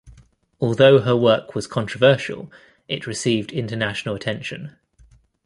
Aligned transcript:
Although 0.59 1.01
her 1.01 1.15
work 1.15 1.53
was 1.53 1.67
controversial, 1.67 2.51
it 2.87 3.05
received 3.05 3.51
international 3.51 4.15
attention. 4.15 4.75